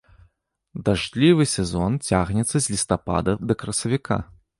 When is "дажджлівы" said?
0.87-1.43